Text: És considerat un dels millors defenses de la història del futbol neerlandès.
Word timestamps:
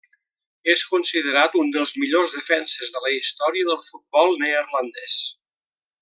És 0.73 0.83
considerat 0.93 1.57
un 1.59 1.67
dels 1.75 1.91
millors 2.03 2.33
defenses 2.39 2.93
de 2.97 3.03
la 3.05 3.11
història 3.19 3.67
del 3.71 3.83
futbol 3.89 4.33
neerlandès. 4.45 5.19